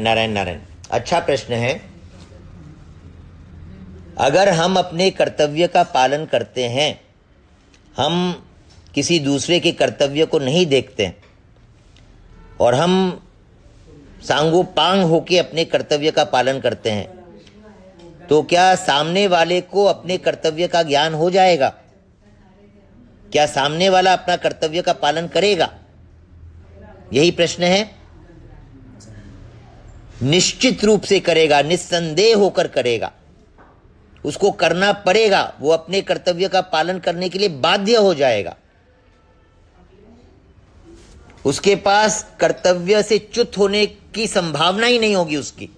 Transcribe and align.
नारायण 0.00 0.30
नारायण। 0.30 0.60
अच्छा 0.90 1.20
प्रश्न 1.20 1.54
है। 1.54 1.72
अगर 4.18 4.48
हम 4.48 4.78
अपने 4.78 5.10
कर्तव्य 5.10 5.66
का 5.66 5.82
पालन 5.82 6.24
करते 6.24 6.68
हैं, 6.68 7.00
हम 7.96 8.44
किसी 8.94 9.18
दूसरे 9.18 9.58
के 9.60 9.72
कर्तव्य 9.72 10.24
को 10.26 10.38
नहीं 10.38 10.64
देखते, 10.66 11.12
और 12.60 12.74
हम 12.74 13.22
सांगो 14.22 14.62
पांग 14.72 15.02
होके 15.02 15.38
अपने 15.38 15.64
कर्तव्य 15.64 16.10
का 16.10 16.24
पालन 16.26 16.60
करते 16.60 16.90
हैं 16.90 17.18
तो 18.28 18.42
क्या 18.42 18.74
सामने 18.76 19.26
वाले 19.26 19.60
को 19.60 19.84
अपने 19.84 20.16
कर्तव्य 20.18 20.66
का 20.68 20.82
ज्ञान 20.82 21.14
हो 21.14 21.30
जाएगा? 21.30 21.68
क्या 23.32 23.46
सामने 23.46 23.88
वाला 23.88 24.12
अपना 24.12 24.36
कर्तव्य 24.36 24.82
का 24.82 24.92
पालन 24.92 25.26
करेगा? 25.28 25.68
यही 27.12 27.30
प्रश्न 27.30 27.62
है। 27.62 27.99
निश्चित 30.22 30.84
रूप 30.84 31.02
से 31.02 31.20
करेगा, 31.20 31.60
निस्संदेह 31.62 32.36
होकर 32.36 32.66
करेगा। 32.68 33.12
उसको 34.24 34.50
करना 34.50 34.92
पड़ेगा, 34.92 35.42
वो 35.60 35.70
अपने 35.70 36.00
कर्तव्य 36.00 36.48
का 36.48 36.60
पालन 36.60 36.98
करने 36.98 37.28
के 37.28 37.38
लिए 37.38 37.48
बाध्य 37.48 37.96
हो 37.96 38.14
जाएगा। 38.14 38.56
उसके 41.44 41.74
पास 41.76 42.24
कर्तव्य 42.40 43.02
से 43.02 43.18
च्युत 43.18 43.58
होने 43.58 43.86
की 43.86 44.26
संभावना 44.26 44.86
ही 44.86 44.98
नहीं 44.98 45.14
होगी 45.14 45.36
उसकी। 45.36 45.68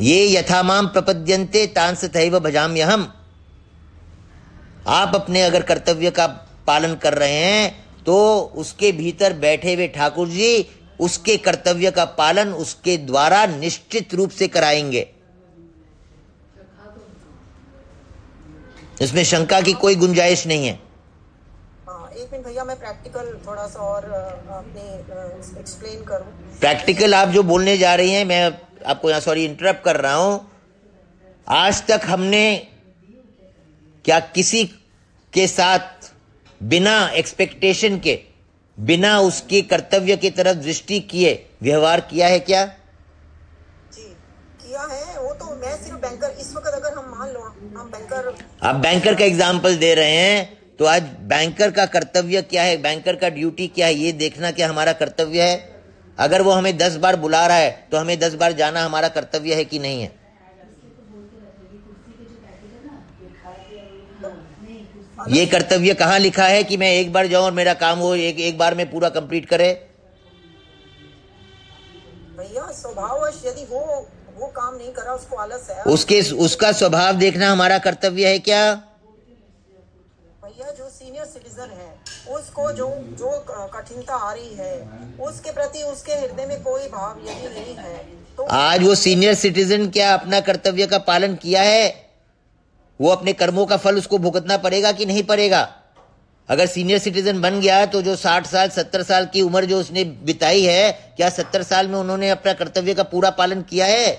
ये 0.00 0.26
यथामाम 0.32 0.86
प्रपद्यंते 0.86 1.66
तांस 1.66 2.04
तैव 2.04 2.38
भजाम्य 2.40 2.82
हम 2.82 3.12
आप 4.86 5.14
अपने 5.14 5.42
अगर 5.42 5.62
कर्तव्य 5.62 6.10
का 6.10 6.26
पालन 6.66 6.94
कर 6.94 7.14
रहे 7.14 7.44
हैं 7.44 7.86
तो 8.04 8.16
उसके 8.56 8.90
भीतर 8.92 9.32
बैठे 9.32 9.74
हुए 9.74 9.86
ठाकुर 9.88 10.28
जी 10.28 10.68
उसके 11.00 11.36
कर्तव्य 11.36 11.90
का 11.90 12.04
पालन 12.18 12.52
उसके 12.54 12.96
द्वारा 12.98 13.44
निश्चित 13.48 14.14
रूप 14.14 14.30
से 14.30 14.48
कराएँगे। 14.48 15.06
इसमें 19.00 19.22
शंका 19.24 19.60
की 19.60 19.72
कोई 19.74 19.94
गुंजाइश 19.96 20.46
नहीं 20.46 20.66
है। 20.66 20.74
एक 22.16 22.32
मिनट 22.32 22.44
भैया 22.46 22.64
मैं 22.64 22.78
प्रैक्टिकल 22.78 23.26
थोड़ा 23.46 23.66
सा 23.66 23.80
और 23.80 24.04
अपने 24.04 24.82
एक्सप्लेन 25.60 26.04
करूँ। 26.04 26.58
प्रैक्टिकल 26.60 27.14
आप 27.14 27.28
जो 27.28 27.42
बोलने 27.42 27.76
जा 27.78 27.94
रही 27.94 28.12
हैं 28.12 28.24
मैं 28.24 28.44
आपको 28.86 29.08
यहाँ 29.10 29.20
सॉरी 29.20 29.44
इंटरप्ट 29.44 29.84
कर 29.84 29.96
रहा 29.96 30.14
हूँ। 30.14 30.40
आज 31.46 31.82
तक 31.86 32.00
हमने 32.06 32.56
क्या 34.04 34.18
किसी 34.20 34.64
के 35.32 35.46
साथ 35.46 36.10
बिना 36.60 36.96
एक्सपेक्टेशन 37.14 37.98
के 37.98 38.14
बिना 38.78 39.18
उसके 39.20 39.60
कर्तव्य 39.64 40.16
की 40.16 40.30
तरफ़ 40.32 40.56
दृष्टि 40.58 40.98
किए 41.02 41.32
व्यवहार 41.62 42.00
किया 42.00 42.26
है 42.28 42.40
क्या? 42.40 42.64
जी 43.92 44.02
किया 44.62 44.80
है। 44.82 45.18
वो 45.20 45.32
तो 45.34 45.54
मैं 45.56 45.76
सिर्फ़ 45.76 46.00
बैंकर 46.00 46.36
इस 46.40 46.52
वक्त 46.56 46.66
अगर 46.68 46.96
हम 46.98 47.04
मान 47.10 47.28
लो 47.28 47.40
हम 47.40 47.90
बैंकर 47.90 48.34
आप 48.62 48.74
बैंकर 48.76 49.14
का 49.14 49.24
एग्ज़ाम्पल 49.24 49.76
दे 49.76 49.94
रहे 49.94 50.16
हैं 50.16 50.76
तो 50.78 50.84
आज 50.86 51.02
बैंकर 51.24 51.70
का 51.70 51.86
कर्तव्य 51.86 52.42
क्या 52.44 52.62
है? 52.62 52.76
बैंकर 52.78 53.16
का 53.16 53.28
ड्यूटी 53.30 53.66
क्या 53.68 53.86
है? 53.86 53.94
ये 53.94 54.12
देखना 54.14 54.50
क्या 54.50 54.68
हमारा 54.68 54.92
कर्तव्य 54.94 55.42
है। 55.42 55.56
अगर 56.18 56.42
वो 56.42 56.50
हमें 56.50 56.76
दस 56.78 56.96
बार 56.96 57.16
बुला 57.16 57.46
रहा 57.46 57.56
है 57.56 57.70
तो 57.90 57.98
हमें 57.98 58.18
दस 58.18 58.34
बार 58.34 58.52
जाना 58.54 58.84
हमारा 58.84 59.08
कर्तव्य 59.10 59.54
है 59.54 59.64
कि 59.64 59.78
नहीं 59.78 60.02
है? 60.02 60.10
ये 65.28 65.44
कर्तव्य 65.46 65.94
कहाँ 65.94 66.18
लिखा 66.18 66.44
है 66.44 66.62
कि 66.64 66.76
मैं 66.76 66.90
एक 66.92 67.12
बार 67.12 67.26
जाऊँ 67.26 67.44
और 67.44 67.52
मेरा 67.52 67.74
काम 67.74 67.98
वो 67.98 68.14
एक 68.14 68.40
एक 68.40 68.58
बार 68.58 68.74
में 68.74 68.90
पूरा 68.90 69.08
कंप्लीट 69.08 69.46
करे? 69.46 69.72
भैया 72.38 72.70
स्वभाव 72.72 73.26
यदि 73.46 73.64
वो 73.70 73.80
वो 74.38 74.46
काम 74.46 74.76
नहीं 74.76 74.92
करा 74.92 75.12
उसको 75.12 75.36
आलस 75.36 75.68
है। 75.70 75.82
उसके 75.84 76.20
उसका 76.44 76.72
स्वभाव 76.72 77.16
देखना 77.16 77.50
हमारा 77.52 77.78
कर्तव्य 77.78 78.28
है 78.28 78.38
क्या? 78.38 78.74
भैया 80.44 80.70
जो 80.70 80.88
सीनियर 80.88 81.24
सिटीजन 81.24 81.70
है 81.70 82.34
उसको 82.36 82.70
जो 82.72 82.88
जो 83.18 83.44
कठिनता 83.74 84.14
आ 84.14 84.32
रही 84.32 84.54
है 84.54 84.74
उसके 85.20 85.52
प्रति 85.52 85.82
उसके 85.82 86.12
हृदय 86.12 86.46
में 86.46 86.62
कोई 86.62 86.88
भाव 86.88 87.20
यदि 87.28 87.48
नहीं 87.60 87.76
है 87.76 87.96
तो 88.36 88.46
आज 88.52 88.82
वो 88.82 88.94
सीनियर 88.94 89.34
सिटीजन 89.34 89.88
क्या 89.90 90.12
अपना 90.14 90.40
कर्तव्य 90.40 90.86
का 90.86 90.98
पालन 91.06 91.34
किया 91.34 91.62
है? 91.62 92.05
वो 93.00 93.10
अपने 93.10 93.32
कर्मों 93.34 93.66
का 93.66 93.76
फल 93.76 93.96
उसको 93.98 94.18
भुगतना 94.18 94.56
पड़ेगा 94.58 94.92
कि 94.92 95.06
नहीं 95.06 95.22
पड़ेगा? 95.24 95.68
अगर 96.48 96.66
सीनियर 96.66 96.98
सिटीजन 96.98 97.40
बन 97.40 97.60
गया 97.60 97.84
तो 97.86 98.00
जो 98.02 98.14
साठ 98.16 98.46
साल 98.46 98.68
सत्तर 98.70 99.02
साल 99.02 99.26
की 99.26 99.42
उम्र 99.42 99.64
जो 99.64 99.80
उसने 99.80 100.04
बिताई 100.04 100.62
है 100.62 100.92
क्या 101.16 101.28
सत्तर 101.30 101.62
साल 101.62 101.88
में 101.88 101.98
उन्होंने 101.98 102.30
अपना 102.30 102.52
कर्तव्य 102.54 102.94
का 102.94 103.02
पूरा 103.04 103.30
पालन 103.32 103.62
किया 103.62 103.86
है? 103.86 104.10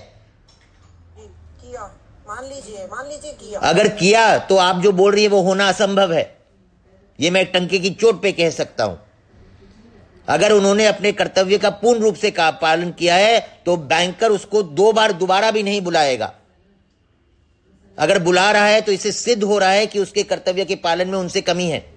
किया। 1.12 1.84
मान 2.28 2.44
लीजिए 2.44 2.86
मान 2.86 3.06
लीजिए 3.06 3.32
किया। 3.32 3.60
अगर 3.60 3.88
किया 3.96 4.38
तो 4.38 4.56
आप 4.58 4.82
जो 4.82 4.92
बोल 4.92 5.12
रही 5.12 5.22
है 5.22 5.28
वो 5.28 5.40
होना 5.42 5.68
असंभव 5.68 6.12
है। 6.12 6.24
ये 7.18 7.30
मैं 7.30 7.44
टंके 7.46 7.78
की 7.78 7.90
चोट 7.92 8.22
पे 8.22 8.32
कह 8.32 8.50
सकता 8.50 8.84
हूँ। 8.84 8.98
अगर 10.28 10.52
उन्होंने 10.52 10.86
अपने 10.86 11.12
कर्तव्य 11.12 11.58
का 11.58 11.70
पूर्ण 11.72 12.00
रूप 12.00 12.14
से 12.14 12.32
पालन 12.38 12.90
किया 12.90 13.14
है 13.14 13.38
तो 13.66 13.76
बैंकर 13.76 14.30
उसको 14.30 14.62
दो 14.62 14.92
बार 14.92 15.12
दोबारा 15.14 15.50
भी 15.50 15.62
नहीं 15.62 15.80
बुलाएगा। 15.80 16.32
अगर 17.98 18.18
बुला 18.18 18.50
रहा 18.52 18.66
है 18.66 18.80
तो 18.80 18.92
इसे 18.92 19.12
सिद्ध 19.12 19.44
हो 19.44 19.58
रहा 19.58 19.70
है 19.70 19.86
कि 19.86 19.98
उसके 19.98 20.22
कर्तव्य 20.22 20.64
के 20.64 20.74
पालन 20.74 21.08
में 21.08 21.18
उनसे 21.18 21.40
कमी 21.40 21.66
है। 21.66 21.94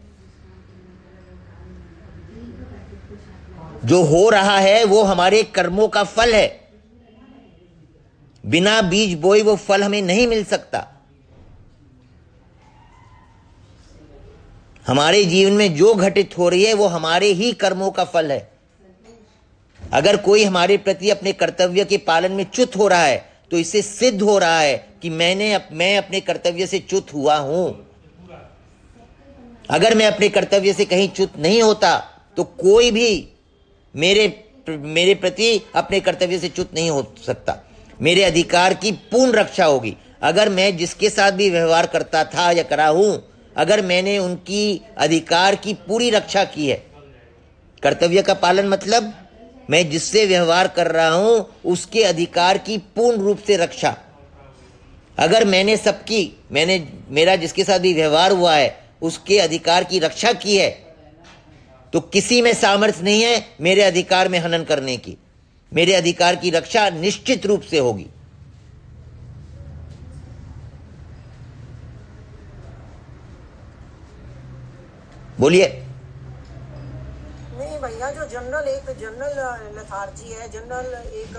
जो 3.86 4.04
हो 4.04 4.30
रहा 4.30 4.58
है, 4.58 4.84
वो 4.84 5.04
हमारे 5.04 5.44
कर्मों 5.44 5.88
का 5.88 6.04
फल 6.04 6.34
है। 6.34 6.70
बिना 8.46 8.82
बीज 8.82 9.20
बोए 9.20 9.42
वो 9.42 9.56
फल 9.56 9.84
हमें 9.84 10.02
नहीं 10.02 10.28
मिल 10.28 10.44
सकता। 10.46 10.88
हमारे 14.88 15.26
जीवन 15.26 15.54
में 15.54 15.76
जो 15.76 15.94
घटित 15.94 16.38
हो 16.38 16.50
रही 16.50 16.64
है, 16.64 16.74
वो 16.74 16.88
हमारे 16.88 17.28
ही 17.28 17.54
कर्मों 17.54 17.92
का 17.92 18.04
फल 18.04 18.32
है। 18.32 18.52
अगर 19.94 20.18
कोई 20.18 20.44
हमारे 20.44 20.78
प्रति 20.78 21.10
अपने 21.10 21.34
कर्तव्य 21.34 21.86
के 21.86 21.98
पालन 21.98 22.32
में 22.32 22.44
च्युत 22.44 22.76
हो 22.76 22.88
रहा 22.88 23.04
है 23.04 23.31
तो 23.52 23.58
इससे 23.58 23.82
सिद्ध 23.82 24.22
हो 24.22 24.38
रहा 24.38 24.60
है 24.60 24.76
कि 25.02 25.10
मैंने 25.12 25.58
मैं 25.72 25.98
अपने 25.98 26.20
कर्तव्य 26.22 26.68
से 26.68 26.80
च्युत 26.80 27.14
हुआ 27.14 27.36
हूँ। 27.38 27.66
अगर 29.70 29.96
मैं 29.96 30.06
अपने 30.06 30.30
कर्तव्य 30.30 30.74
से 30.74 30.86
कहीं 30.86 31.10
च्युत 31.10 31.38
नहीं 31.38 31.62
होता 31.62 31.98
तो 32.38 32.44
कोई 32.44 32.92
भी 32.92 33.28
मेरे 33.96 34.28
मेरे 34.68 35.14
प्रति 35.16 35.50
अपने 35.76 36.00
कर्तव्य 36.00 36.38
से 36.40 36.50
च्युत 36.50 36.74
नहीं 36.74 36.90
हो 36.90 37.14
सकता। 37.26 37.58
मेरे 38.02 38.24
अधिकार 38.24 38.74
की 38.74 38.92
पूर्ण 38.92 39.32
रक्षा 39.32 39.66
होगी। 39.66 39.96
अगर 40.22 40.50
मैं 40.50 40.76
जिसके 40.78 41.10
साथ 41.10 41.32
भी 41.32 41.50
व्यवहार 41.50 41.86
करता 41.88 42.24
था 42.26 42.50
या 42.52 42.64
करा 42.64 42.88
हूँ, 42.88 43.24
अगर 43.56 43.82
मैंने 43.82 44.18
उनकी 44.20 44.82
अधिकार 44.98 45.56
की 45.56 45.74
पूरी 45.88 46.10
रक्षा 46.10 46.44
की 46.46 46.68
है, 46.68 46.76
कर्तव्य 47.84 48.22
का 48.22 48.34
पालन 48.36 48.68
मतलब 48.68 49.14
मैं 49.72 49.90
जिससे 49.90 50.26
व्यवहार 50.26 50.68
कर 50.68 50.88
रहा 50.88 51.10
हूँ, 51.10 51.48
उसके 51.66 52.04
अधिकार 52.04 52.58
की 52.58 52.78
पूर्ण 52.96 53.22
रूप 53.22 53.40
से 53.48 53.58
रक्षा। 53.58 53.96
अगर 55.18 55.46
मैंने 55.46 55.78
सबकी, 55.78 56.32
मैंने, 56.52 56.88
मेरा 57.10 57.36
जिसके 57.36 57.64
साथ 57.64 57.80
भी 57.80 57.94
व्यवहार 57.94 58.32
हुआ 58.32 58.56
है, 58.56 58.80
उसके 59.02 59.40
अधिकार 59.40 59.84
की 59.84 60.00
रक्षा 60.00 60.34
की 60.34 60.58
है 60.58 60.70
तो 61.94 62.00
किसी 62.00 62.42
में 62.42 62.54
सामर्थ्य 62.54 63.04
नहीं 63.04 63.22
है 63.22 63.46
मेरे 63.62 63.82
अधिकार 63.82 64.28
में 64.30 64.38
हनन 64.40 64.64
करने 64.64 64.96
की। 64.98 65.18
मेरे 65.72 65.94
अधिकार 65.94 66.36
की 66.36 66.50
रक्षा 66.50 66.90
निश्चित 66.90 67.46
रूप 67.46 67.62
से 67.62 67.80
होगी। 67.80 68.06
बोलिए। 75.40 75.81
भैया 77.82 78.12
जो 78.12 78.26
जनरल 78.26 78.68
एक 78.68 78.90
जनरल 79.00 79.80
लथार्जी 79.80 80.34
है 80.34 80.52
जनरल 80.52 80.94
एक 81.14 81.36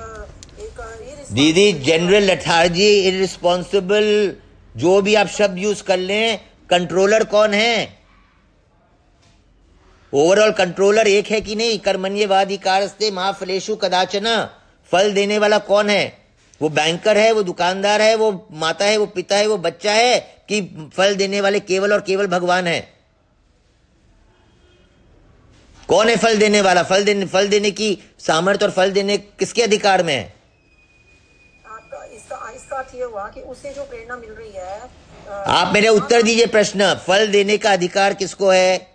एक 0.60 1.32
दीदी 1.32 1.72
जनरल 1.72 2.30
लथार्जी 2.30 3.00
इरिस्पॉन्सिबल 3.08 4.36
जो 4.76 5.00
भी 5.02 5.14
आप 5.14 5.26
शब्द 5.26 5.58
यूज़ 5.58 5.82
कर 5.82 5.96
लें 5.96 6.38
कंट्रोलर 6.70 7.24
कौन 7.24 7.54
है? 7.54 7.98
ओवरऑल 10.14 10.50
कंट्रोलर 10.50 11.06
एक 11.06 11.26
है 11.26 11.40
कि 11.40 11.54
नहीं? 11.54 11.78
कर्मण्यवादी 11.78 12.56
कारस्ते 12.56 13.10
महाफलेशु 13.10 13.76
कदाचना, 13.76 14.58
फल 14.92 15.12
देने 15.12 15.38
वाला 15.38 15.58
कौन 15.58 15.90
है? 15.90 16.18
वो 16.62 16.68
बैंकर 16.68 17.18
है, 17.18 17.32
वो 17.32 17.42
दुकानदार 17.42 18.02
है, 18.02 18.14
वो 18.14 18.48
माता 18.52 18.84
है, 18.84 18.96
वो 18.96 19.06
पिता 19.06 19.36
है, 19.36 19.46
वो 19.46 19.58
बच्चा 19.58 19.92
है 19.92 20.18
कि 20.48 20.90
फल 20.96 21.14
देने 21.14 21.40
वाले 21.40 21.60
केवल 21.60 21.92
और 21.92 22.00
केवल 22.00 22.26
भगवान 22.26 22.66
है। 22.66 22.91
कौन 25.92 26.08
है 26.08 26.16
फल 26.16 26.38
देने 26.38 26.60
वाला? 26.60 26.82
फल 26.82 27.04
देने 27.04 27.26
फल 27.26 27.48
देने 27.48 27.70
की 27.70 27.98
सामर्थ्य 28.18 28.64
और 28.64 28.70
फल 28.70 28.92
देने 28.92 29.18
किसके 29.18 29.62
अधिकार 29.62 30.02
में 30.02 30.14
है? 30.14 30.22
है 34.56 34.80
आप 35.46 35.72
मेरे 35.74 35.88
उत्तर 35.88 36.22
दीजिए 36.22 36.46
प्रश्न। 36.46 36.94
फल 37.06 37.26
देने 37.26 37.58
का 37.58 37.72
अधिकार 37.72 38.14
किसको 38.14 38.50
है? 38.50 38.92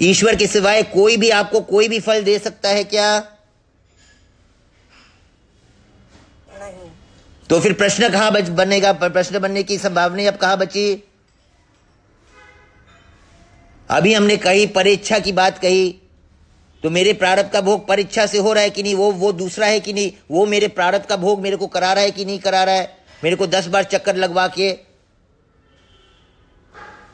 ईश्वर 0.00 0.36
के 0.36 0.46
सिवाय 0.46 0.82
कोई 0.82 1.16
भी 1.16 1.30
आपको 1.30 1.60
कोई 1.60 1.88
भी 1.88 2.00
फल 2.00 2.22
दे 2.24 2.38
सकता 2.38 2.68
है 2.68 2.84
क्या? 2.84 3.18
नहीं। 6.58 6.90
तो 7.50 7.60
फिर 7.60 7.72
प्रश्न 7.72 8.08
कहाँ 8.08 8.32
बनेगा? 8.32 8.92
प्रश्न 8.92 9.38
बनने 9.38 9.62
की 9.62 9.78
संभावना 9.78 10.28
अब 10.28 10.36
कहाँ 10.36 10.58
बची? 10.58 11.04
अभी 13.88 14.14
हमने 14.14 14.36
कही, 14.36 14.66
परीक्षा 14.66 15.18
की 15.18 15.32
बात 15.32 15.58
कही। 15.58 15.90
तो 16.82 16.90
मेरे 16.90 17.12
प्रारब्ध 17.12 17.50
का 17.50 17.60
भोग 17.60 17.86
परीक्षा 17.88 18.26
से 18.26 18.38
हो 18.38 18.52
रहा 18.52 18.62
है 18.62 18.70
कि 18.70 18.82
नहीं? 18.82 18.94
वो 18.94 19.10
वो 19.12 19.32
दूसरा 19.32 19.66
है 19.66 19.80
कि 19.80 19.92
नहीं? 19.92 20.12
वो 20.30 20.46
मेरे 20.46 20.68
प्रारब्ध 20.68 21.06
का 21.06 21.16
भोग 21.16 21.40
मेरे 21.40 21.56
को 21.56 21.66
करा 21.66 21.92
रहा 21.92 22.04
है 22.04 22.10
कि 22.10 22.24
नहीं 22.24 22.38
करा 22.38 22.62
रहा 22.64 22.74
है? 22.74 22.98
मेरे 23.24 23.36
को 23.36 23.46
दस 23.46 23.66
बार 23.66 23.84
चक्कर 23.84 24.16
लगवा 24.16 24.46
के, 24.48 24.72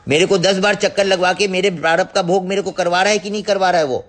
मेरे 0.07 0.25
को 0.25 0.37
दस 0.37 0.57
बार 0.57 0.75
चक्कर 0.75 1.05
लगवा 1.05 1.33
के 1.33 1.47
मेरे 1.47 1.69
प्रारब्ध 1.71 2.11
का 2.11 2.21
भोग 2.21 2.45
मेरे 2.47 2.61
को 2.61 2.71
करवा 2.71 3.01
रहा 3.03 3.11
है 3.11 3.19
कि 3.19 3.29
नहीं 3.29 3.43
करवा 3.43 3.69
रहा 3.71 3.81
है 3.81 3.87
वो? 3.87 4.05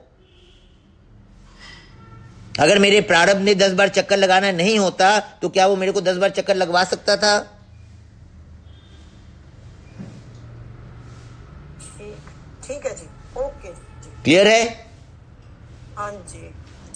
अगर 2.61 2.79
मेरे 2.79 3.01
प्रारब्ध 3.01 3.43
ने 3.43 3.55
दस 3.55 3.73
बार 3.73 3.89
चक्कर 3.89 4.17
लगाना 4.17 4.51
नहीं 4.53 4.79
होता 4.79 5.19
तो 5.43 5.49
क्या 5.49 5.67
वो 5.67 5.77
मेरे 5.77 5.93
को 5.93 6.01
दस 6.01 6.17
बार 6.17 6.31
चक्कर 6.31 6.57
लगवा 6.57 6.85
सकता 6.85 7.17
था? 7.17 7.35
ठीक 12.73 12.85
है 12.87 12.95
जी 12.97 13.07
ओके 13.41 13.71
क्लियर 14.25 14.47
है? 14.49 14.63
हाँ 15.97 16.11
जी 16.29 16.49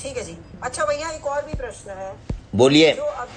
ठीक 0.02 0.16
है 0.16 0.22
जी। 0.24 0.36
अच्छा 0.64 0.84
भैया 0.84 1.10
एक 1.10 1.26
और 1.26 1.44
भी 1.46 1.54
प्रश्न 1.54 1.90
है। 1.98 2.12
बोलिए। 2.56 2.92
जो 2.94 3.04
अब 3.04 3.28